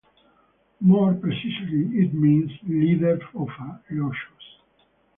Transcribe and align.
More 0.79 1.13
precisely, 1.13 1.85
it 1.93 2.11
means 2.11 2.49
"leader 2.63 3.19
of 3.35 3.49
a 3.49 3.81
"lochos". 3.91 4.61